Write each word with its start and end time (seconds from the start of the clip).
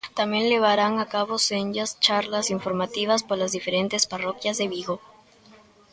Tamén 0.19 0.49
levarán 0.53 0.93
a 0.99 1.05
cabo 1.13 1.33
senllas 1.47 1.91
charlas 2.05 2.47
informativas 2.57 3.21
polas 3.29 3.51
diferentes 3.57 4.03
parroquias 4.11 4.55
de 4.57 4.65
Vigo. 4.73 4.95